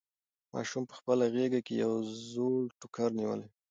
ماشوم 0.53 0.83
په 0.89 0.95
خپله 0.99 1.25
غېږ 1.33 1.53
کې 1.65 1.73
یو 1.83 1.93
زوړ 2.31 2.59
ټوکر 2.79 3.09
نیولی 3.19 3.45
و. 3.49 3.51